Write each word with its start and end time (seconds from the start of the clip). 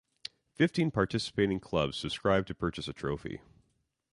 Fifteen 0.55 0.89
participating 0.89 1.59
clubs 1.59 1.95
subscribed 1.95 2.47
to 2.47 2.55
purchase 2.55 2.87
a 2.87 2.91
trophy. 2.93 3.39